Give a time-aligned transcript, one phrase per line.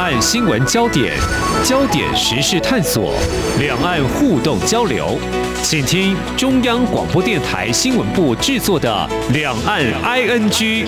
[0.00, 1.14] 岸新闻焦点，
[1.62, 3.12] 焦点时事探索，
[3.58, 5.18] 两岸互动交流，
[5.62, 8.90] 请听中央广播电台新闻部制作的
[9.34, 10.86] 《两岸 ING》。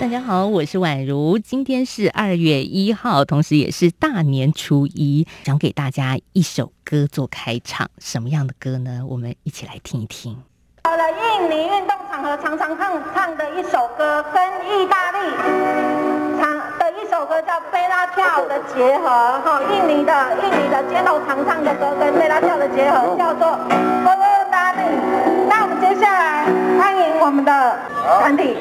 [0.00, 9.04] 大家好，我是宛如，今天是二月一号，同时也是大年初一，想给大家一首歌做开场，什么样的歌呢？
[9.06, 10.38] 我们一起来听一听。
[10.82, 15.18] 到了印尼运动场合常常唱唱的一首歌，跟意大利
[16.40, 19.08] 唱的一首歌叫贝拉跳的结合，
[19.44, 23.46] 哈，印尼的印尼的街头常唱的歌跟贝拉跳的结合，叫做
[24.02, 24.80] 《波罗达利》。
[25.48, 27.78] 那我们接下来欢迎我们的
[28.20, 28.58] 团体。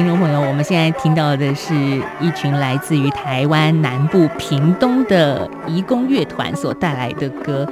[0.00, 1.74] 听众朋友，我们现在听到的是
[2.22, 7.70] 一群来自于台湾南部屏东的移工乐团所带来的歌。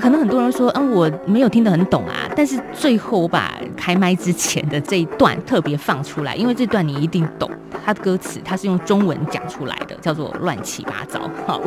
[0.00, 2.26] 可能很多人说，嗯，我没有听得很懂啊。
[2.34, 7.50] 但是最后我把开麦之前的这一段特别放出来，因为这段你一定懂。
[7.84, 11.30] 它的歌词它是用中文讲出来的，叫做乱七八糟。
[11.46, 11.60] 好。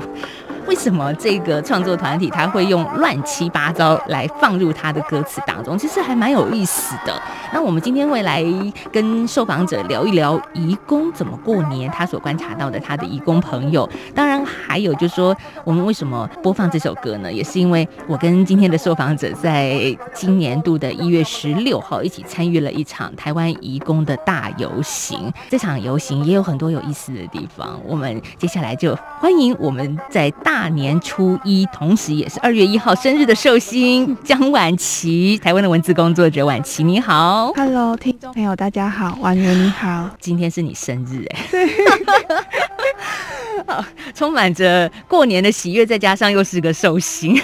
[0.69, 5.75] 为什么这个创作团体他会用乱七八糟来放入他的歌词当中？
[5.75, 7.21] 其实还蛮有意思的。
[7.51, 8.45] 那我们今天会来
[8.91, 13.89] 跟受访者聊一聊移工怎么过年，他所观察到的他的移工朋友。
[14.13, 17.33] 当然还有就是说，我们为什么播放这首歌呢？
[17.33, 19.75] 也是因为我跟今天的受访者在
[20.13, 25.33] 今年度的一月十六号一起参与了一场台湾移工的大游行。
[25.49, 27.81] 这场游行也有很多有意思的地方。
[27.87, 30.58] 我们接下来就欢迎我们在大。
[30.59, 41.69] 大年初一，同时也是二月一号生日的寿星江婉琪，台湾的文字工作者婉琪，你好，Hello，听众朋友大家好，婉如你好，今天是你生日哎，对，
[44.13, 47.41] 充满着过年的喜悦，再加上又是个寿星。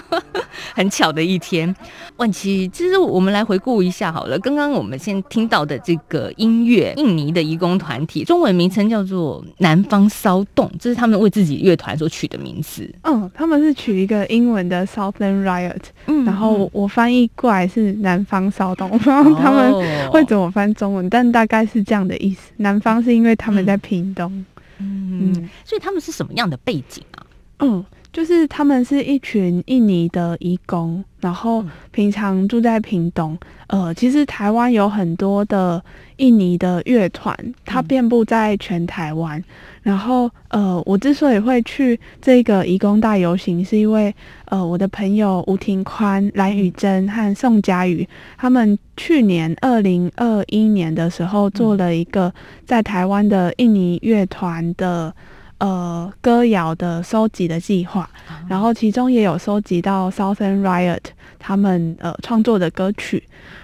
[0.74, 1.74] 很巧的一天，
[2.16, 4.38] 万琪，其实我们来回顾一下好了。
[4.40, 12.88] 刚刚我们先听到的这个音乐，印尼的移工团体，中文名称叫做南方骚动，这是他们为自己乐团所取的名字。
[13.02, 22.52] 嗯，他们是取一个英文的 Southland Riot，嗯，然后我翻译过来是南方骚动，我不知道他们会怎么翻中文，但大概是这样的意思。
[22.58, 24.44] 南方是因为他们在屏东，
[24.78, 27.26] 嗯，嗯，所以他们是什么样的背景啊？
[27.60, 27.84] 嗯。
[28.16, 33.36] 就是他们是一群印尼的移工，然后平常住在屏东。
[33.66, 35.84] 呃，其实台湾有很多的
[36.16, 39.44] 印尼的乐团，它遍布在全台湾。
[39.82, 44.14] 然后，呃，我之所以会去这个移工大游行，是因为
[44.46, 52.32] 呃，我的朋友吴庭宽、蓝宇珍和宋佳宇，他们去年二零二一年的时候做了一个
[52.64, 55.14] 在台湾的印尼乐团的。
[55.58, 58.08] 呃，歌谣的收集的计划，
[58.46, 61.00] 然后其中也有收集到 Southern Riot
[61.38, 63.22] 他们呃创作的歌曲。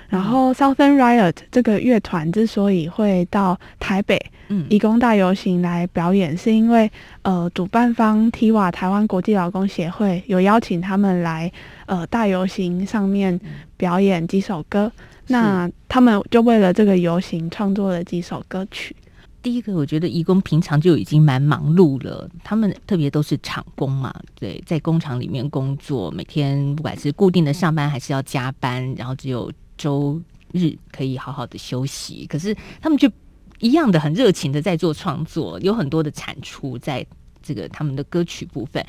[0.08, 4.20] 然后 Southern Riot 这个乐团之所以会到台北
[4.68, 6.90] 移工大游行来表演，是因为
[7.22, 11.50] 呃主办方 TIWA 台湾国际劳工协会有邀请他们来
[11.86, 13.38] 呃大游行上面
[13.78, 14.92] 表演几首歌，
[15.28, 18.94] 那他们就为了这个游行创作了几首歌曲。
[19.42, 30.20] 第一个，我觉得义工平常就已经蛮忙碌了，他们特别都是厂工嘛，对，在工厂里面工作，每天不管是固定的上班还是要加班，然后只有周
[30.52, 32.24] 日可以好好的休息。
[32.26, 33.10] 可是他们就
[33.58, 37.04] 一样的很热情的在做创作，有很多的产出在
[37.42, 38.84] 这个他们的歌曲部分。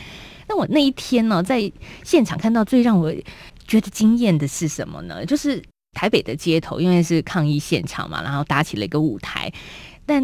[0.47, 1.71] 那我那一天呢，在
[2.03, 3.11] 现场看到最让我
[3.67, 5.25] 觉得惊艳的是什么呢？
[5.25, 5.59] 就是
[5.93, 9.51] 台北的街头，因为是抗议现场嘛，然后搭起了一个舞台，
[10.05, 10.23] 但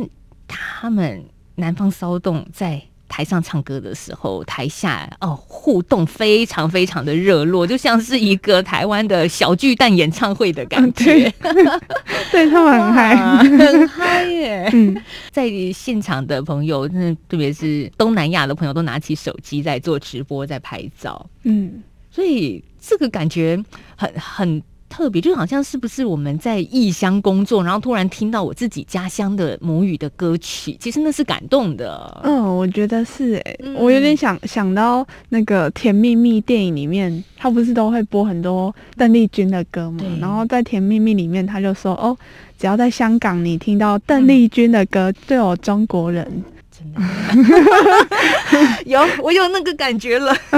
[0.49, 1.23] 他们
[1.55, 11.29] 南方骚动在台上唱歌的时候，台下哦互动非常非常的热络，就像是一个台湾的小巨蛋演唱会的感觉。
[11.31, 11.33] 对，
[12.31, 14.69] 对他们很嗨，很嗨耶！
[14.73, 15.01] 嗯，
[15.31, 21.27] 在现场的朋友，那特别是东南亚的朋友，都拿起手机在做直播，在拍照。
[21.43, 21.81] 嗯，
[22.11, 23.57] 所以这个感觉
[23.95, 24.61] 很很。
[24.89, 32.19] 特别就好像是不是我们在异乡工作，然后突然听到我自己家乡的母语的歌曲，其实那是感动的。
[32.23, 40.03] 嗯，我觉得是哎、欸，嗯、我有点想想到那个《甜蜜蜜》电影里面，他不是都会播很多邓丽君的歌嘛？
[40.19, 42.17] 然后在《甜蜜蜜》里面，他就说：“哦，
[42.57, 46.43] 只要在香港你听到邓丽君的歌，就有中国人。”
[48.85, 50.35] 有，我有那个感觉了。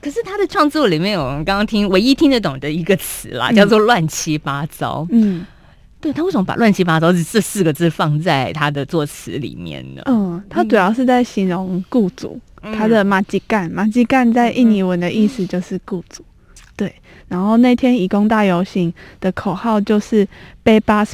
[0.00, 5.06] 可是他的创作里面，我们刚刚听唯一听得懂的一个词啦，叫做“乱七八糟”。
[5.10, 5.44] 嗯，
[6.00, 10.02] 对，他为什么把“乱七八糟”这四个字放在他的作词里面呢？
[10.06, 16.24] 嗯，他主要是在形容雇主，嗯、他的马吉干，马吉干在印尼文的意思就是雇主。
[16.76, 16.94] 对，
[17.28, 20.28] 然后那天义工大游行的口号就是
[20.62, 21.12] “Bebas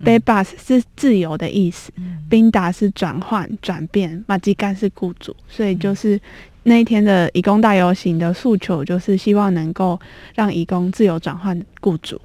[0.00, 0.44] pindah majikan”。
[0.44, 1.92] Bebas 是自由的意思
[2.30, 6.20] ，pindah 是转换、转变，majikan 是雇主，所以就是
[6.62, 9.98] 那一天的移工大游行的诉求，就是希望能够
[10.34, 12.20] 让移工自由转换雇主。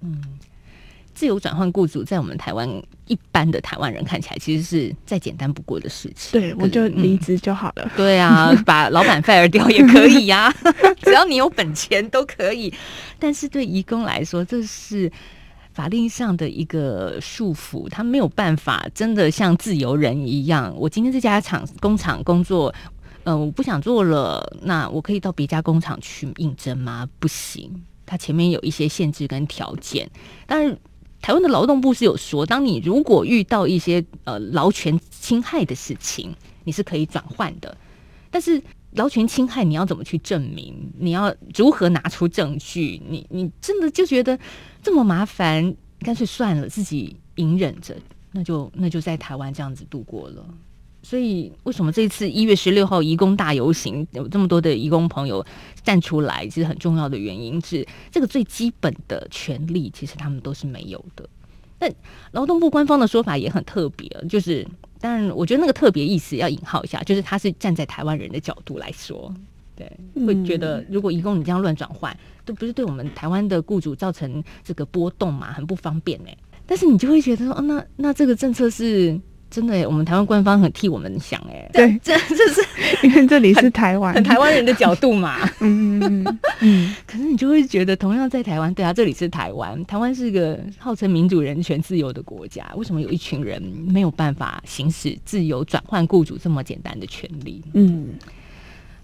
[0.00, 0.22] 嗯，
[1.14, 2.68] 自由转换雇主，在我们台湾
[3.06, 6.40] 一般的台湾人看起来，其实是再简单不过的事情。
[6.40, 7.84] 对，我就离职就好了。
[7.84, 10.72] 嗯、对啊，把老板 fire 掉也可以呀、啊，
[11.02, 12.72] 只要你有本钱都可以。
[13.18, 15.10] 但是对移工来说，这是。
[15.74, 20.72] 法令上的一个束缚，他没有办法真的像自由人一样。
[20.78, 22.72] 我今天这家厂工厂工作，
[23.24, 27.08] 嗯、呃，我不想做了，那我可以到别家工厂去应征吗？
[27.18, 30.08] 不行，他前面有一些限制跟条件。
[30.46, 30.78] 但是
[31.20, 36.32] 台湾的劳动部是有说，当你如果遇到一些呃劳权侵害的事情，
[36.62, 37.76] 你是可以转换的。
[38.30, 38.62] 但是
[38.92, 40.72] 劳权侵害你要怎么去证明？
[40.96, 43.02] 你要如何拿出证据？
[43.08, 44.38] 你你真的就觉得？
[44.84, 47.96] 这么麻烦，干脆算了，自己隐忍着，
[48.32, 50.46] 那就那就在台湾这样子度过了。
[51.02, 55.44] 所以，为什么这次一月十六号移工大游行有这么多的移工朋友
[55.82, 56.46] 站出来？
[56.46, 61.28] 其实很重要的原因是，这个最基本的权利，其实他们都是没有的。
[61.78, 61.92] 但
[62.32, 64.66] 劳动部官方的说法也很特别，就是，
[65.00, 69.34] 当然，我觉得那个特别意思要引号一下，就是他是站在台湾人的角度来说。
[69.76, 69.90] 对，
[70.26, 76.30] 会觉得如果一共你这样乱转换，都不是对我们台湾的雇主造成这个波动嘛，很不方便呢。
[76.66, 82.60] 但是你就会觉得说，哦，那那这个政策是真的，我们台湾官方很替我们想，哎，对， 这这是
[83.02, 85.38] 因为这里是台湾，很台湾人的角度嘛。
[85.60, 86.94] 嗯 嗯嗯。
[87.06, 97.62] 可是你就会觉得，同样在台湾，对啊，这里是台湾，台湾是个号称民主、人权、自由的国家，为什么有一群人没有办法行使自由转换雇主这么简单的权利？
[97.74, 98.08] 嗯。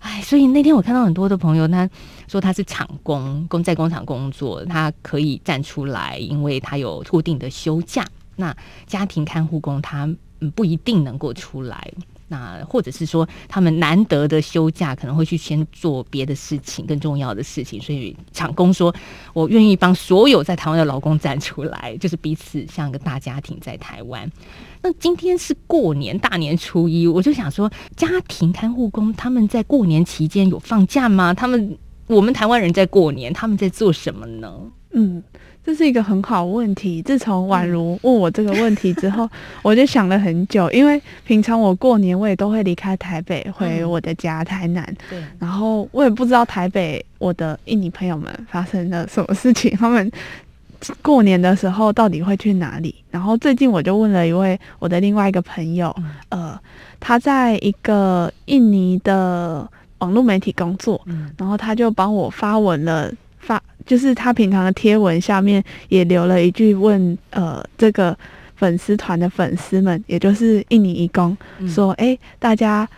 [0.00, 1.88] 哎，所以那天我看到很多的朋友，他
[2.26, 8.04] 说他是厂工，工在工厂工作，他可以站出来，因为他有固定的休假。
[8.36, 8.56] 那
[8.86, 10.08] 家庭看护工他
[10.54, 11.92] 不一定能够出来，
[12.30, 17.80] 那或者是说他们难得的休假，可能会去先做别的事情，更重要的事情。
[17.82, 18.94] 所以厂工说，
[19.34, 24.30] 我愿意帮所有在台湾的劳工站出来，就是彼此像个大家庭在台湾。
[24.80, 31.34] 那今天是过年大年初一，我就想说，家庭看护工他们在过年期间有放假吗？
[31.34, 34.52] 他们我们台湾人在过年，他们在做什么呢？
[34.92, 35.22] 嗯，
[35.64, 37.02] 这是一个很好问题。
[37.02, 39.28] 自从宛如问我这个问题之后，
[39.62, 40.70] 我就想了很久。
[40.70, 45.22] 因为平常我过年我也都会离开台北回我的家台南，对。
[45.38, 50.10] 然后我也不知道台北我的印尼朋友们发生了什么事情，他们。
[51.02, 52.94] 过年的时候到底会去哪里？
[53.10, 55.94] 然后最近我就问了一位我的另外一个朋友，
[56.30, 56.60] 嗯、呃，
[56.98, 68.16] 他在一个印尼的网络媒体工作，嗯、然后他就帮我发文了，发就是他平常的贴文下面也留了一句问，呃，这个
[68.54, 72.88] 粉丝团的粉丝们，也就是印尼义工，嗯、说，哎，大家。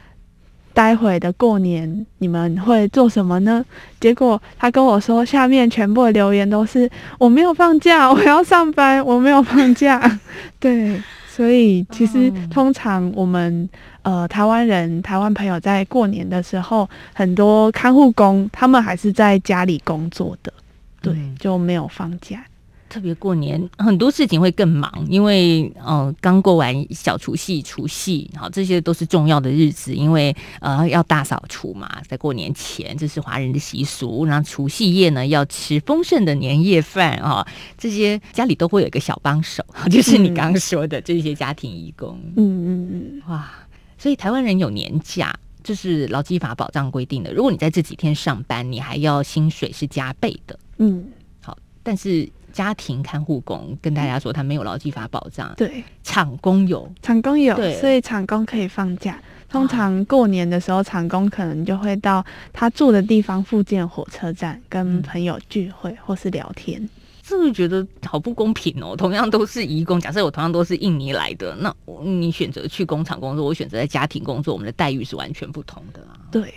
[0.75, 3.63] 待会的过年你们会做什么呢？
[4.01, 10.19] 结果他跟我说，下面全部的留言都是我没有放假，我要上班，我没有放假。
[10.59, 10.99] 对，
[11.35, 13.67] 所以其实通常我们
[14.03, 20.53] 呃台湾人、台湾朋友在过年的时候，很多看护工他们还是在家里工作的，
[21.01, 22.45] 对，就没有放假。
[22.93, 34.27] 特别过年很多事情会更忙，因为呃刚过完小除夕、除夕，好，这些都是重要的日子，因为呃要大扫除嘛，在过年前，这是华人的习俗。
[34.27, 37.47] 然后除夕夜呢，要吃丰盛的年夜饭啊，
[37.79, 42.21] 这些家里都会有一个小帮手，就是你刚刚说的这些家庭义工。
[42.37, 43.51] 嗯嗯嗯，哇，
[43.97, 45.35] 所以台湾人有年假。
[45.65, 47.33] 这是劳基法保障规定的。
[47.33, 50.59] 如果你在这几天上班，你还要薪水是加倍的。
[50.79, 51.05] 嗯，
[51.41, 55.53] 好，但是家庭看护工跟大家说，他没有劳基法保障。
[55.57, 59.21] 对，厂工有，厂工有，所以厂工可以放假。
[59.49, 66.89] 通常过年的时候，厂工可能就会到他住的地方附近火车站跟朋友聚会或是聊天。
[67.25, 68.95] 是不是觉得好不公平哦？
[68.99, 76.17] 同样都是移工，假设我同样都是印尼来的，那你选择去工厂工作，我选择在家庭工作，我们的待遇是完全不同的啊。
[76.31, 76.53] 对，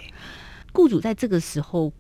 [0.72, 1.92] 雇主在这个时候。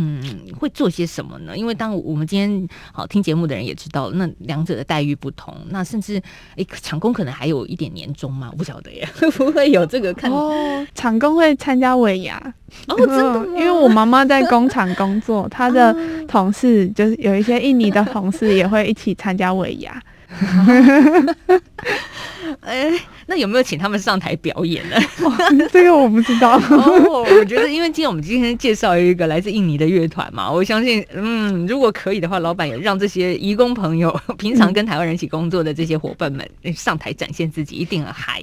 [0.00, 0.22] 嗯，
[0.56, 1.58] 会做些什么呢？
[1.58, 5.52] 因为当我们今天好听节目的人也知道，那两者的待遇不同。
[5.70, 6.22] 那甚至
[6.54, 8.48] 诶，厂工可能还有一点年终嘛？
[8.52, 10.30] 我不晓得耶，会不会有这个看？
[10.30, 12.40] 哦，厂工会参加尾牙
[12.86, 15.92] 哦，真的，因为我妈妈在工厂工作，她的
[16.28, 20.00] 同事就是有一些印尼的同事也会一起参加尾牙。
[22.60, 22.92] 哎，
[23.26, 24.96] 那有没有请他们上台表演呢？
[25.72, 26.56] 这个我不知道。
[26.56, 38.42] 哦，我觉得，因为今天我们今天介绍一个来自印尼的乐团嘛，我相信，嗯，如果可以的话，老板也让这些移工朋友，平常跟台湾人一起工作的这些伙伴们上台展现自己，一定很嗨。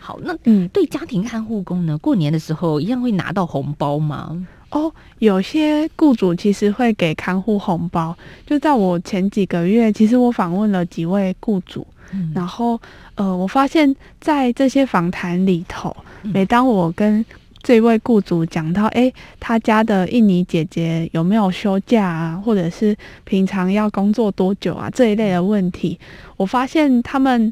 [0.00, 4.46] 好，那嗯，对家庭看护工呢，过年的时候一样会拿到红包吗？
[4.70, 8.16] 哦，有些雇主其实会给看护红包。
[8.46, 12.78] 就在我前几个月，其实我访问了几位雇主，嗯、然后
[13.14, 17.24] 呃，我发现，在这些访谈里头，每当我跟
[17.62, 19.10] 这位雇主讲到，哎，
[19.40, 22.94] 他家的印尼姐姐有没有休假啊，或者是
[23.24, 25.98] 平常要工作多久啊这一类的问题，
[26.36, 27.50] 我发现他们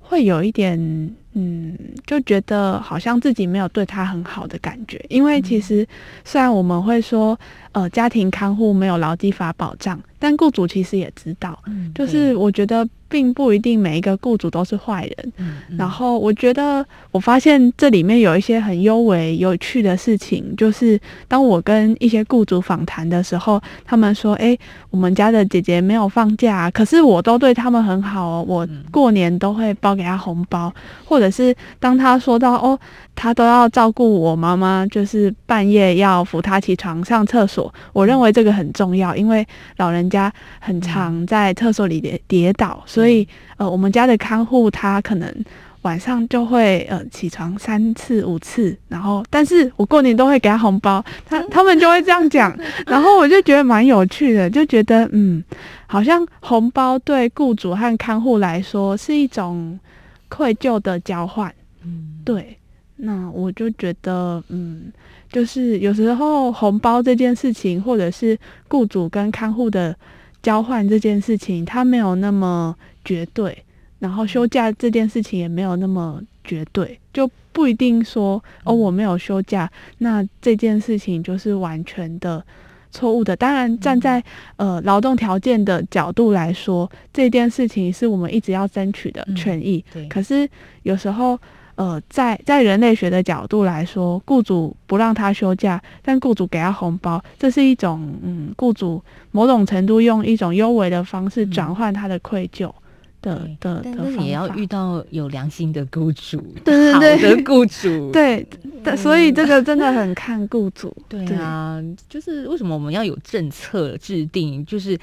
[0.00, 1.14] 会有一点。
[1.38, 1.76] 嗯，
[2.06, 5.86] 就觉得好像自己没有对他很好的感觉，因为其实
[6.24, 7.38] 虽然我们会说，
[7.72, 11.58] 呃，家庭看护没有劳基法保障，但雇主其实也知道，
[11.94, 12.88] 就是我觉得。
[13.08, 15.32] 并不一定每一个雇主都是坏人。
[15.36, 20.52] 嗯嗯、然后我觉得，我发现这里面有一些很优美、有趣的事情。
[20.56, 24.58] 就是当我跟一些雇主访谈的时候，他们说：“哎，
[24.90, 28.44] 我们家的姐姐没有放假，可是我都对他们很好哦。
[28.46, 30.74] 我过年都会包给他红包，
[31.04, 32.78] 或者是当他说到哦。”
[33.18, 37.72] 他都要照顾我妈妈，就是半夜要扶她起床上厕所。
[37.94, 39.44] 我认为这个很重要，因为
[39.78, 40.30] 老人家
[40.60, 45.34] 很常在厕所里跌跌倒，所以呃，我们家的看护他可能
[45.80, 52.54] 晚上就会呃起床三次五次，然后但是我过年都会给他红包，他他们就会这样讲，
[52.86, 55.42] 然后我就觉得蛮有趣的，就觉得嗯，
[55.86, 59.80] 好像红包对雇主和看护来说是一种
[60.28, 62.56] 愧疚的交换，嗯，对。
[62.98, 64.90] 那我就觉得，嗯，
[65.30, 69.94] 就是有时候红包这件事情，或者是雇主跟看护的
[70.42, 73.62] 交换这件事情，它没有那么绝对。
[73.98, 82.42] 然后休假这件事情也没有那么绝对，就不一定说哦，我没有休假，那这件事情就是完全的
[82.96, 83.36] 错误的。
[83.36, 84.22] 当然，站在
[84.56, 89.84] 呃劳动条件的角度来说，这件事情是我们一直要争取的权益。
[90.08, 90.48] 可是
[90.82, 91.38] 有时候。
[91.76, 102.72] 呃，在在人类学的角度来说，雇主不让他休假，但雇主给他红包，这是一种嗯，雇主某种程度用一种优微的方式转换他的愧疚、嗯、
[103.22, 108.46] 的的，但是也要遇到有良心的雇主， 对对对，好的雇主， 对，
[108.84, 110.94] 嗯、所以这个真的很看雇主。
[111.08, 114.98] 对啊，对就是为什么我们要有政策制定，就是。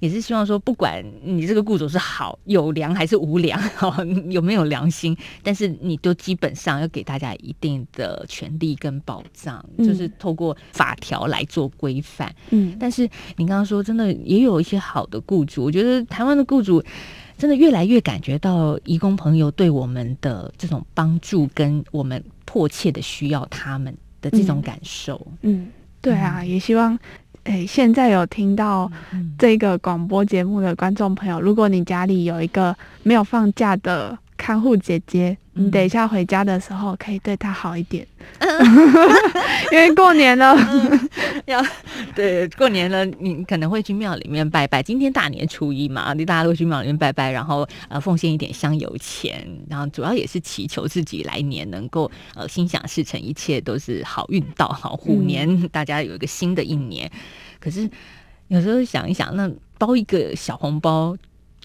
[0.00, 3.92] 也是希望说，不管你这个雇主是好有良还是无良，哈，
[4.30, 12.32] 有没有良心，但是你都基本上要给大家一定的权利跟保障，嗯、就是透过法条来做规范。
[12.50, 13.02] 嗯，但是
[13.38, 16.80] 你刚刚说，真的也有一些好的雇主，我觉得台湾的雇主
[17.38, 25.24] 真的越来越感觉到移工朋友对我们的这种帮助，跟我们迫切的需要他们的这种感受。
[25.42, 25.66] 嗯，嗯，
[26.02, 26.98] 对啊，也希望。
[27.44, 28.90] 哎，现在有听到
[29.38, 38.06] 这个广播节目的观众朋友，如果你家里有一个没有放假的看护姐姐，你等一下回家的时候可以对她好一点，
[39.72, 40.56] 因为过年了，
[41.44, 41.62] 要。
[42.14, 44.82] 对过年了，你可能会去庙里面拜拜。
[44.82, 57.10] 今天大年初一嘛，你大家都去庙里面拜拜，然后呃奉献一点香油钱，然后主要也是祈求自己来年能够呃心想事成，一切都是好运到好虎年， 大家有一个新的一年。
[57.60, 57.88] 可是
[58.46, 61.16] 有时候想一想，那包一个小红包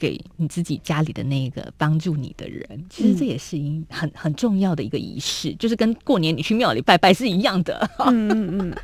[0.04, 7.90] 给你自己家里的那个帮助你的人，其实这也是一很很重要的一个仪式，就是跟过年你去庙里拜拜是一样的。
[8.00, 8.76] 嗯嗯嗯。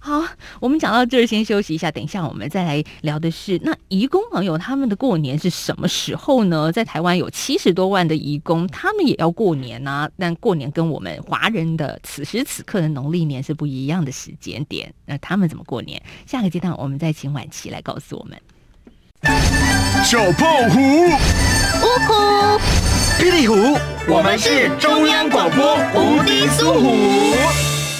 [0.00, 0.24] 好，
[0.60, 1.90] 我们讲到这儿，先休息一下。
[1.90, 6.72] 等一下，我们再来聊的是那移工朋友他们的过年是什么时候呢？
[6.72, 10.10] 在台湾有七十多万的移工，他们也要过年呐、啊。
[10.16, 14.92] 但过年跟我们华人的此时此刻的农历年是不一样的时间点。
[15.04, 16.00] 那他们怎么过年？
[16.26, 18.40] 下个阶段我们再请婉琪来告诉我们。
[20.04, 22.60] 小胖虎，呜呼，
[23.18, 27.34] 霹雳虎，我们是中央广播无敌苏虎。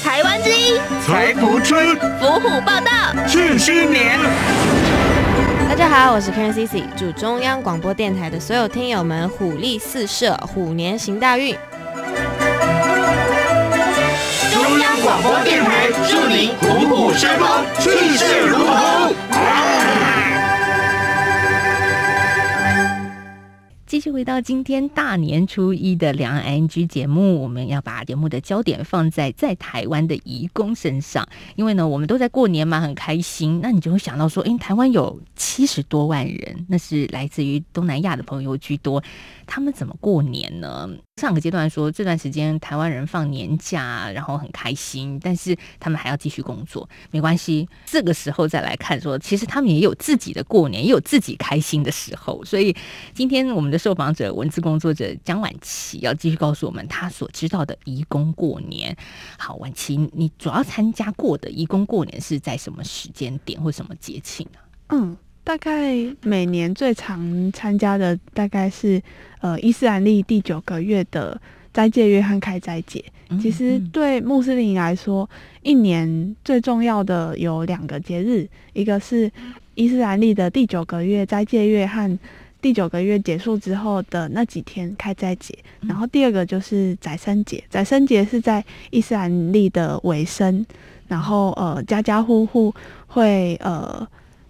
[0.03, 2.91] 台湾之音，财福春，伏虎报道，
[3.27, 4.19] 庆新年。
[5.69, 11.55] 大家好，我是 Karen CC，祝中央广播电台的所有听友们虎力四射，虎年行大运。
[14.53, 19.15] 中央广播电台祝您虎虎生风，气势如虹。
[23.89, 31.27] 继续回到今天大年初一的两岸 NG 节目，我们要把节目的焦点放在在台湾的移工身上，
[31.57, 33.61] 因为呢，我们都在过年嘛，很开心。
[33.63, 39.03] 那你就会想到说，诶，台湾有七十多万人，那是来自于东南亚的朋友居多，
[39.47, 40.91] 他们怎么过年呢？
[41.19, 47.69] 上个阶段说，这段时间台湾人放年假，然后很开心，但是他们还要继续工作，没关系。
[47.85, 52.45] 这个时候再来看说，其实他们也有自己的过年，也有自己开心的时候。
[52.45, 52.75] 所以
[53.13, 58.97] 今天我们的受访者文字工作者江婉琪要继续告诉我们他所知道的移工过年。
[59.37, 64.59] 好，婉琪，你主要参加过的移工过年是在什么时间点或什么节庆呢？
[64.91, 65.17] 嗯。
[65.49, 69.01] 大概每年最常参加的大概是
[69.41, 71.41] 呃伊斯兰历第九个月的
[71.73, 73.03] 斋戒月和开斋节。
[73.41, 75.27] 其实对穆斯林来说，
[75.63, 79.33] 一年最重要的有两个节日，一个是
[79.75, 82.19] 伊斯兰历的第九个月斋戒月和
[82.61, 87.65] 第九个月结束之后的那几天开斋节，然后第二个就是宰牲节。
[87.71, 90.67] 宰牲节是在伊斯兰历的尾声，
[91.07, 92.75] 然后呃家家户户
[93.07, 94.07] 会呃。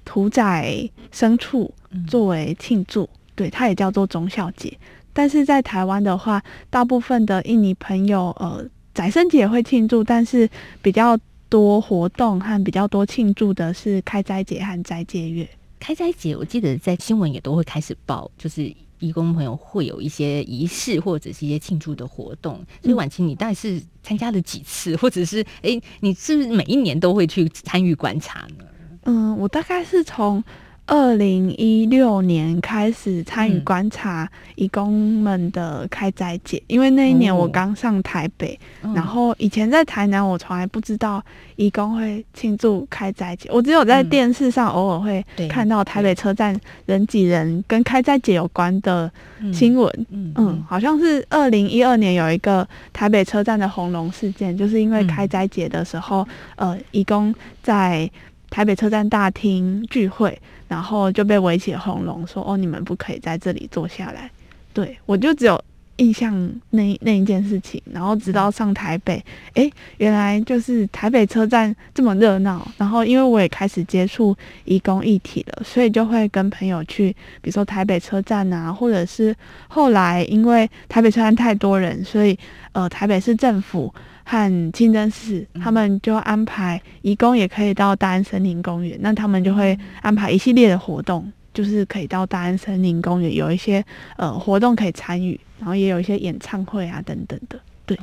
[0.09, 1.71] 屠宰牲畜
[2.07, 4.75] 作为庆祝，对，它也叫做忠孝节。
[5.13, 10.49] 但是在台湾的话，大部分的印尼朋友，呃，宰牲节也会庆祝，但是
[10.81, 11.19] 比较
[11.51, 15.47] 多活动和比较多庆祝的是开斋节和斋戒月。
[15.79, 22.55] 开斋节，我记得在新闻也都会开始报，就是义工朋友会有一些仪式或者是一些庆祝的活动。
[22.83, 28.65] 所以婉晴，你大概是参加了几次，或者是哎，你是不是每一年都会去参与观察呢？
[29.09, 30.45] 嗯，我大概是从
[30.85, 34.91] 二零一六年开始参与观察义工
[35.21, 38.59] 们的开斋节，因为那一年我刚上台北，
[38.95, 41.23] 然后以前在台南，我从来不知道
[41.57, 49.11] 义工会庆祝开斋节，我只有在电视上偶尔会看到台北车站人挤人跟开斋节有关的
[49.53, 50.07] 新闻。
[50.11, 58.11] 嗯，好像是二零一二年有一个台北车站的红龙事件，就是因为开斋节的时候，呃，义工在
[58.51, 64.31] 台北车站大厅聚会，然后就被围起红龙，说：“哦，你们不可以在这里坐下来。”
[64.73, 65.63] 对，我就只有
[65.97, 66.33] 印象
[66.71, 69.23] 那那一件事情，然后直到上台北，
[69.55, 72.67] 诶，原来就是台北车站这么热闹。
[72.77, 79.35] 然后因为我也开始接触移工议题了，所以就会跟朋友去，比如说台北车站啊，或者是
[79.69, 82.39] 后来因为台北车站太多人，所以
[82.73, 83.93] 呃，台北市政府。
[84.31, 93.83] 和清真寺，他们就安排义工也可以到大安森林公园，那他们就会安排一系列的活动，就是可以到大安森林公园有一些
[94.19, 97.97] 呃活动可以参与，然后也有一些演唱会啊等等的，对。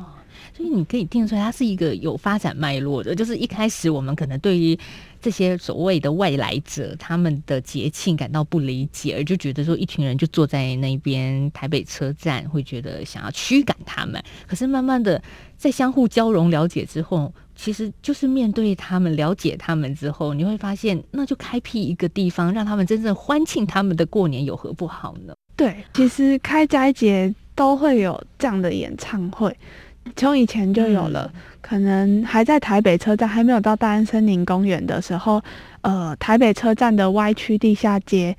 [0.53, 3.13] 所以你可以听出来，它是一个有发展脉络的。
[3.13, 4.77] 就是一开始我们可能对于
[5.25, 14.23] 这些所谓的外来者，他们的节庆感到不理解，而就觉得说一群人就坐在那边台北车站，会觉得想要驱赶他们。
[14.45, 15.19] 可是慢慢的
[15.57, 25.33] 在相互交融了解之后，其实就是面对他们，了解他们之后，你会发现，那就开辟一个地方，让他们真正欢庆他们的过年，有何不好呢？
[25.55, 29.57] 对，其实开斋节都会有这样的演唱会。
[30.15, 35.41] 从以前就有了，可能还在台北车站还没有到大安森林公园的时候，
[35.81, 38.35] 呃，台北车站的 Y 区地下街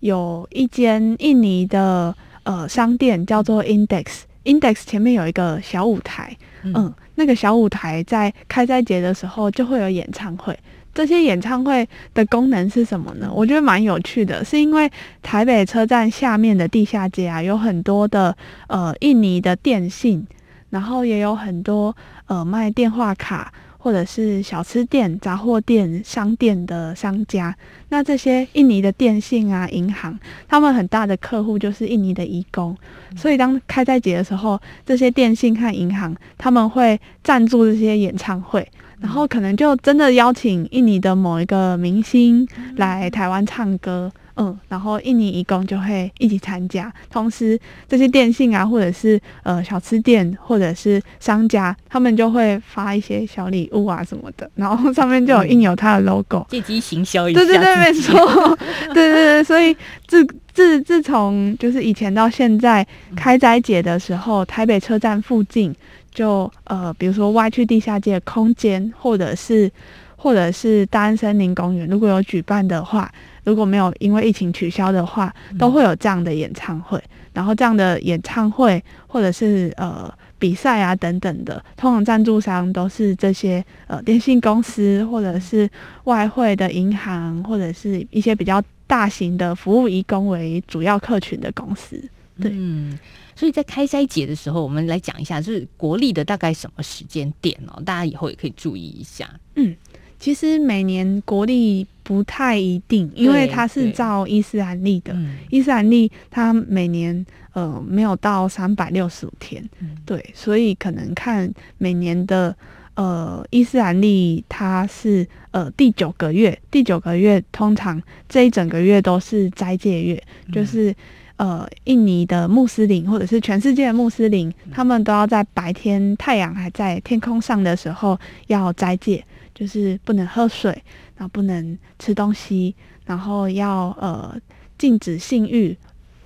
[0.00, 4.22] 有一间印尼的呃商店，叫做 Index。
[4.44, 10.58] Index 前面有一个小舞台，嗯，那个小舞台在开斋节的时候就会有演唱会。
[10.92, 13.30] 这些演唱会的功能是什么呢？
[13.32, 14.90] 我觉得蛮有趣的，是因为
[15.22, 20.26] 台北车站下面的地下街啊，有很多的呃印尼的电信。
[20.70, 21.94] 然后也有很多
[22.26, 27.54] 呃卖电话卡或者是小吃店、杂货店、商店的商家。
[27.88, 32.76] 那这些印尼的电信啊、银行，他们很大的客户就是印尼的移工。
[33.16, 38.66] 所以当开斋节的时候，这些电信和银行他们会赞助这些演唱会。
[39.00, 46.92] 然后可能就真的邀请印尼的某一个明星来台湾唱歌，嗯，然后印尼义工就会一起参加。
[47.10, 57.40] 同时，这些电信啊，或者是呃小吃店，或者是商家，他们就会发一些小礼物啊什么的，然后上面就有印有他的 logo，借机行销一下。
[57.40, 58.56] 对对对，没错，
[58.94, 59.44] 对对对。
[59.44, 59.76] 所以
[60.06, 65.74] 自自自从就是以前到现在开斋节的时候，台北车站附近。
[66.12, 69.70] 就呃，比如说歪曲地下街的空间，或者是
[70.16, 73.08] 或者是大安森林公园，如果有举办的话，
[73.44, 77.02] 如果没有因为疫情取消的话，都会有这样的演唱会。
[77.32, 85.70] 然后这样的演唱会或者是呃比赛啊等等的，通常赞助商都是这些呃电信公司，或者是
[86.04, 92.02] 外汇的银行，或者是一些比较大型的服务移工为主要客群的公司。
[92.40, 92.50] 对。
[92.52, 92.98] 嗯
[93.36, 97.82] 所以在开斋节的时候，我们来讲一下，就是国历的大概什么时间点哦？
[97.86, 99.30] 大家以后也可以注意一下。
[99.54, 99.74] 嗯，
[100.20, 105.16] 其实每年国历不太一定，因为它是照伊斯兰历的。
[105.48, 112.54] 伊斯兰历它每年呃没有到三百六十五天，嗯，对，所以可能看每年的
[112.94, 120.94] 呃伊斯兰历，它是呃第九个月，第九个月通常这一整个月都是斋戒月，就是。
[121.40, 129.24] 呃，印尼的穆斯林或者是全世界的穆斯林，他们都要在白天太阳还在天空上的时候要斋戒，
[129.60, 130.72] 就是不能喝水，
[131.18, 134.34] 然后不能吃东西，然后要呃
[134.78, 135.76] 禁止性欲。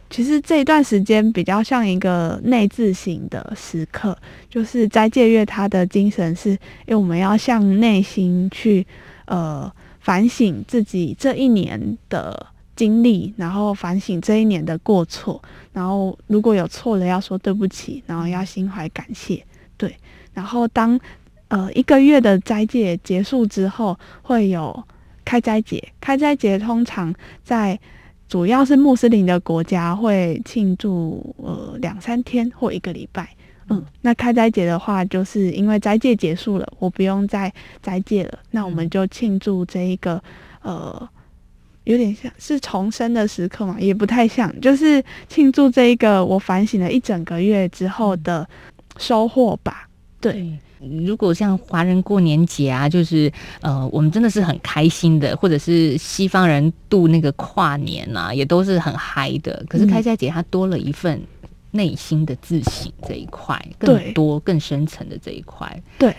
[0.08, 4.16] 其实这一段时间比较像一个内自省的时刻，
[4.48, 6.58] 就是斋戒月，它的精神是，因
[6.90, 8.86] 为我们要向内心去
[9.24, 9.68] 呃
[9.98, 12.46] 反省自己这一年的。
[12.76, 15.40] 经历，然后反省这一年的过错，
[15.72, 19.94] 然后如果有错了，要说对不起，然后要心怀感谢，对。
[20.32, 20.98] 然后当
[21.54, 24.84] 呃一个月的斋戒结束之后，会有
[25.24, 25.82] 开斋节。
[26.00, 27.14] 开斋节通常
[27.44, 27.78] 在
[28.28, 33.28] 主要是穆斯林的国家会庆祝呃两三天或一个礼拜。
[33.68, 40.20] 嗯，那开斋节的话，就是因为斋戒结束了，我不用再斋戒了，那我们就庆祝这一个
[40.62, 41.08] 呃。
[41.84, 48.48] 有点像是重生的时刻嘛，也不太像，就是庆祝这一个我反省了一整个月之后的
[48.96, 49.86] 收获吧。
[50.18, 50.58] 对，
[51.06, 59.64] 如果像华人过年节啊，就是呃，我们真的是很开心的，或者是西方人度那个跨年啊，也都是很嗨的。
[59.68, 61.20] 可是开斋节它多了一份
[61.70, 65.82] 内心的自省这一块，更多更深层的这一块。
[65.98, 66.14] 对。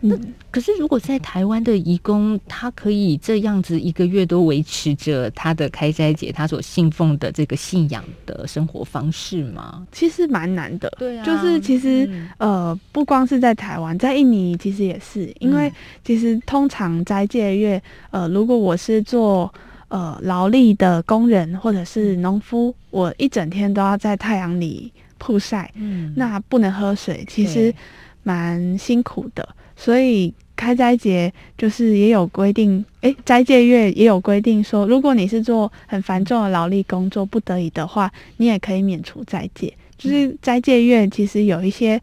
[0.00, 0.14] 那
[0.50, 9.86] 可是，如果在台湾的移工，他可以这样子一个月都维持着他的开斋节，他所信奉的这个信仰的生活方式吗？
[9.90, 10.92] 其实蛮难的。
[10.98, 15.72] 对啊，就是其实、嗯、呃，不光是在台湾，在印尼其实也是，因为
[16.04, 19.52] 其实通常斋戒月，呃，如果我是做
[19.88, 27.74] 呃劳力的工人或者是农夫，我一整天都要在太阳里曝晒，嗯，那不能喝水，其实
[28.22, 29.48] 蛮辛苦的。
[29.76, 39.72] 所以开斋节就是也有规定，诶，斋戒月也有规定说，如果你是做很繁重的劳力工作，不得已的话，你也可以免除斋戒。
[39.98, 42.00] 就是斋戒月其实有一些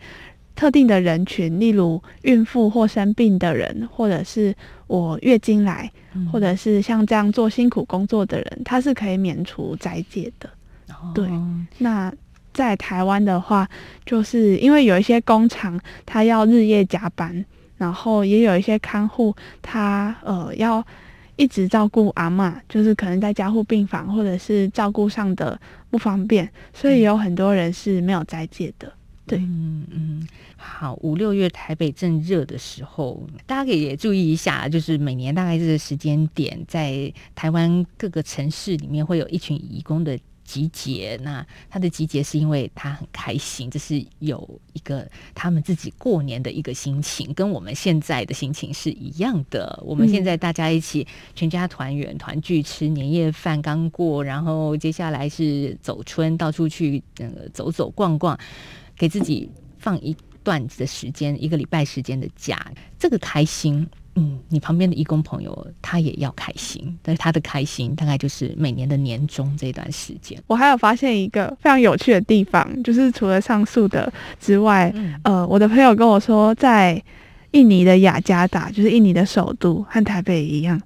[0.56, 4.56] 特定的人群，例如孕妇或生病的人，或者是
[4.88, 5.92] 我月经来，
[6.32, 10.50] 或者是像这样做辛苦工作的人，他是可以免除斋戒的。
[11.14, 11.28] 对，
[11.80, 12.14] 那。
[12.54, 13.68] 在台湾的话，
[14.06, 17.44] 就是因为有一些工厂，他要日夜加班，
[17.78, 20.86] 然后也有一些看护，他呃要
[21.36, 25.60] 一直照顾阿嬷，就是可能在加护病房或者是照顾上的
[25.90, 28.92] 不方便，所以有很多人是没有斋戒的。
[29.26, 40.20] 对，嗯嗯，好，五六月台北正热的时候，大家可以也注意一下，就是每年大概这个时间点，在台湾各个城市里面会有一群义工的。
[40.44, 49.82] 集结，那他的集结是因为他很开心，这是有一个他们自己过年的一个心情，跟我们现在的心情是一样的。
[49.86, 58.38] 我们现在大家一起全家团圆团聚，吃年夜饭刚过，然后接下来是走春，到处去呃走走逛逛，
[58.98, 63.88] 给自己放一段的时间，一个礼拜时间的假，这个开心。
[64.16, 70.40] 嗯，你旁边的义工朋友他也要开心，但是他的开心大概就是每年的年终这段时间。
[70.46, 77.02] 我还有发现一个非常有趣的地方，就是除了上述的之外，嗯、呃，我的朋友跟我说，在
[77.52, 80.80] 印尼的雅加达，就是印尼的首都，和台北一样。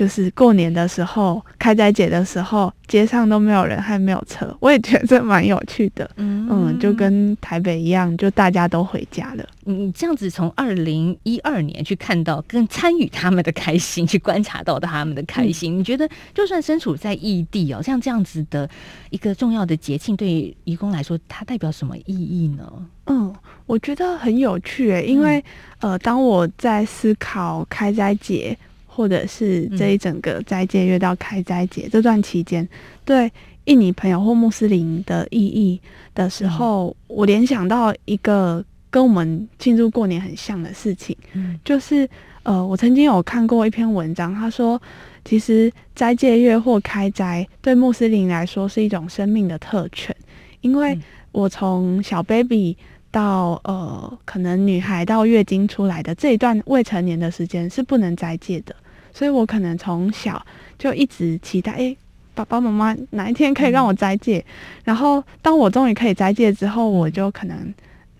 [0.00, 6.10] 就是过年的时候，开斋节的时候，街上都没有人，还没有车，我也觉得这蛮有趣的。
[6.16, 9.46] 嗯嗯，就跟台北一样，就大家都回家了。
[9.64, 18.66] 你这样子从二零一二年去看到跟参与他们的开心，去观察到他们的开心，嗯、你觉得就算身处在异地哦，像这样子的
[19.10, 22.66] 一个重要的节庆，对于移工来说，它代表什么意义呢？
[23.04, 23.34] 嗯，
[23.66, 25.44] 我觉得很有趣诶，因为、
[25.80, 28.56] 嗯、呃，当我在思考开斋节。
[28.92, 32.68] 或者是这一整个斋戒月到开斋节这段期间，
[33.04, 33.30] 对
[33.64, 35.80] 印尼朋友或穆斯林的意义
[36.12, 41.16] 的时候，我联想到一个跟我们庆祝过年很像的事情，
[41.64, 42.08] 就是
[42.42, 44.80] 呃，我曾经有看过一篇文章，他说，
[45.24, 50.14] 其实斋戒月或开斋对穆斯林来说是一种生命的特权，
[50.62, 50.98] 因为
[51.30, 52.76] 我从小 baby
[53.10, 58.74] 到呃，可能女孩到月经出来的这一段未成年的时间是不能斋戒的。
[59.12, 60.44] 所以我可能从小
[60.78, 61.96] 就一直期待，哎，
[62.34, 64.38] 爸爸妈妈哪一天可以让我斋戒？
[64.38, 64.44] 嗯、
[64.84, 67.74] 然后当我终于可以斋戒之后，我就可能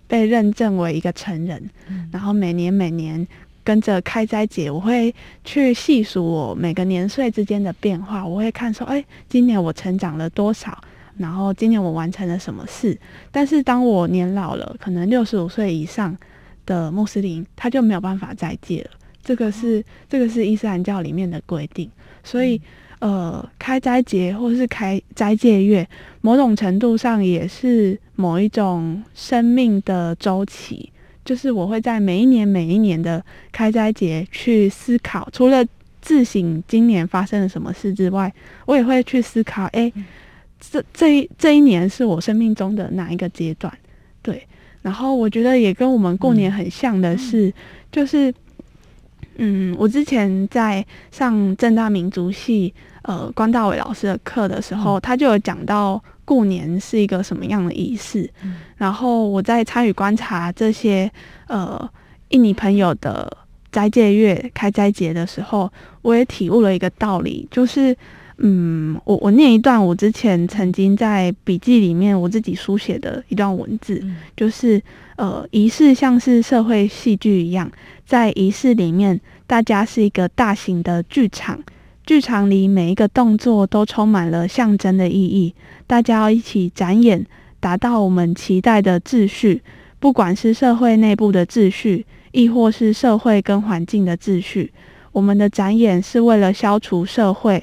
[0.08, 1.70] 被认证为一个成人。
[1.88, 3.24] 嗯、然后每年每年
[3.62, 8.26] 跟着开斋节，我会去细数我每个年岁之间的变化。
[8.26, 10.76] 我会看说，哎，今年我成长了多少？
[11.16, 12.98] 然后今年我完成了什么事？
[13.30, 16.16] 但是当我年老了，可能六十五岁以上
[16.66, 18.90] 的穆斯林，他就没有办法再戒了。
[19.22, 21.90] 这个是这个是伊斯兰教里面的规定，
[22.24, 22.60] 所以
[23.00, 25.88] 呃，开斋节或是开斋戒月，
[26.20, 30.90] 某种程度上也是某一种生命的周期。
[31.22, 35.64] 就是我会在每一年每一年的开斋节去思考，除了
[36.00, 38.32] 自省今年发生了什么事之外，
[38.64, 39.92] 我也会去思考，哎，
[40.60, 43.72] 这这一这一年是我生命中的哪一个阶段？
[44.22, 44.46] 对，
[44.82, 47.52] 然后我觉得也跟我们过年很像的是，
[47.90, 48.32] 就是。
[49.42, 58.28] 嗯，我之前在上正大民族系呃关大伟老师的课的时候，嗯、他就有讲到过年是一个什么样的仪式。
[58.42, 61.10] 嗯、然后我在参与观察这些
[61.46, 61.90] 呃
[62.30, 63.34] 印尼朋友的
[63.72, 67.96] 斋戒月开斋节的时候，我也体悟了一个道理，就是
[68.42, 74.82] 嗯，我我念一段我之前曾经在笔记里面我自己书写的一段文字，嗯、就是
[75.16, 77.70] 呃仪式像是社会戏剧一样。
[78.06, 81.62] 在仪式里面，大家是一个大型的剧场，
[82.06, 85.54] 剧场里每一个动作都充满了象征的意义。
[85.86, 87.24] 大家要一起展演，
[87.60, 89.60] 达到我们期待的秩序，
[89.98, 94.72] 不管是社会内部的秩序，亦或是社会跟环境的秩序。
[95.12, 97.62] 我们的展演是为了消除社会、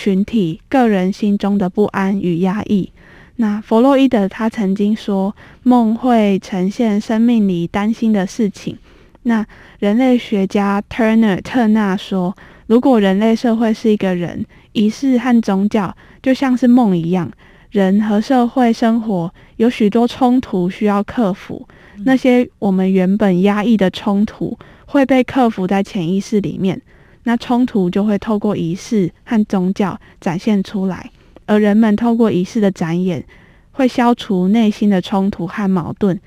[0.00, 2.92] 群体、个人心中的不安与压抑。
[3.34, 5.34] 那弗洛伊德他曾经说，
[5.64, 8.78] 梦会呈现生命里担心的事情。
[9.24, 9.44] 那
[9.80, 12.36] 人类学家 Turner 特纳说，
[12.68, 17.32] 如果人类社会是一个人，仪式和宗教就像是梦一样。
[17.72, 21.66] 人和社会生活有许多冲突需要克服，
[22.04, 24.56] 那些我们原本压抑的冲突
[24.86, 26.80] 会被克服在潜意识里面，
[27.28, 31.10] 那冲突就会透过仪式和宗教展现出来，
[31.44, 33.22] 而人们透过仪式的展演，
[33.70, 36.18] 会消除内心的冲突和矛盾。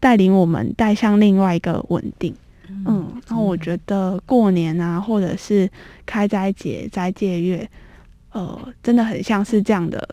[0.00, 2.34] 带领我们带向另外一个稳定，
[2.86, 5.68] 嗯，然后我觉得过年啊，或者是
[6.06, 7.68] 开斋节、斋戒月，
[8.32, 10.08] 呃，真的很像是这样的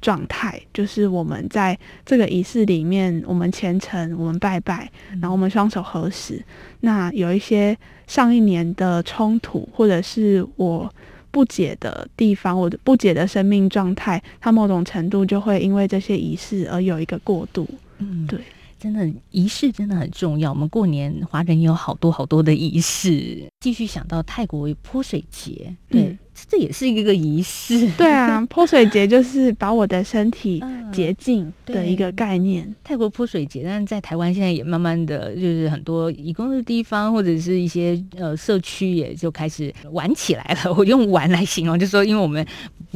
[0.00, 6.42] 状态，就是我们在这个仪式里面，我们虔诚，我们拜拜，然后我们双手合十。
[6.80, 10.92] 那有一些上一年的冲突，或者是我
[11.30, 18.38] 不解的地方，我不解的生命状态，它某种程度就会因为这些仪式而有一个过渡，嗯，对。
[18.78, 20.50] 真的仪式真的很重要。
[20.50, 23.42] 我们过年华人有好多好多的仪式。
[23.58, 27.88] 继续想到泰国泼水节，对，嗯、这也是一个仪式。
[27.96, 32.64] 对啊， 泼水节就是把我的身体洁净的一个概念。
[32.64, 40.72] 嗯、泰国泼水节，但是在台湾现在也慢慢的就是很多移工的地方或者是一些呃社区也就开始玩起来了。
[40.76, 42.44] 我用玩来形容，就是说因为我们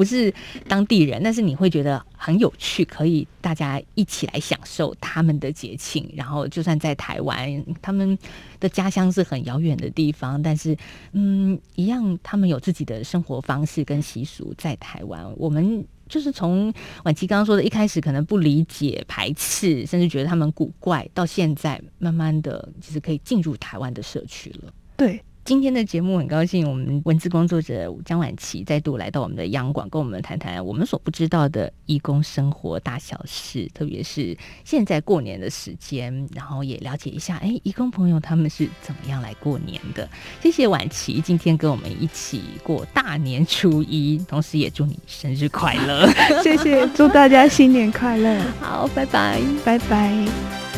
[0.01, 0.33] 不是
[0.67, 6.11] 当地人，但是你会觉得很有趣，可以大家一起来享受他们的节庆。
[6.17, 8.19] 然后就算在台湾，他们
[8.59, 10.75] 的家乡是很遥远的地方，但是
[11.13, 14.55] 嗯，一样他们有自己的生活方式跟习俗。
[14.57, 16.73] 在台湾，我们就是从
[17.05, 24.73] 婉琪刚刚说的，一开始可能不理解、排斥，甚至觉得他们古怪，到现在慢慢的其实可以进入台湾的社区了。
[24.97, 25.23] 对。
[25.51, 40.09] 今天的节目很高兴，我们文字工作者江婉琪再度来到我们的央广，跟我们谈谈我们所不知道的义工生活大小事，特别是现在过年的时间，然后也了解一下，哎，义工朋友他们是怎么样来过年的。
[40.41, 46.09] 谢谢婉琪今天跟我们一起过大年初一，同时也祝你生日快乐。
[46.45, 48.41] 谢谢，祝大家新年快乐。
[48.61, 50.70] 好，拜拜，拜拜。